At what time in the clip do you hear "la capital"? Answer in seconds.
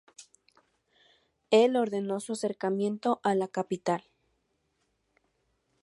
3.35-4.09